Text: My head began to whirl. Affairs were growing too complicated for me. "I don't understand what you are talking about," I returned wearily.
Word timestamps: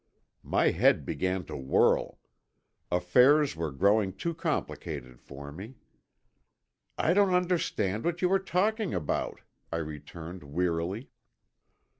My 0.41 0.71
head 0.71 1.05
began 1.05 1.45
to 1.45 1.55
whirl. 1.55 2.17
Affairs 2.89 3.55
were 3.55 3.69
growing 3.71 4.13
too 4.13 4.33
complicated 4.33 5.21
for 5.21 5.51
me. 5.51 5.75
"I 6.97 7.13
don't 7.13 7.35
understand 7.35 8.03
what 8.03 8.19
you 8.19 8.33
are 8.33 8.39
talking 8.39 8.95
about," 8.95 9.41
I 9.71 9.75
returned 9.77 10.41
wearily. 10.43 11.11